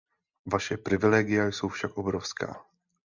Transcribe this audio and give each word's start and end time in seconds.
Vaše 0.45 0.77
privilegia 0.77 1.45
jsou 1.47 1.67
však 1.69 1.97
obrovská. 1.97 2.63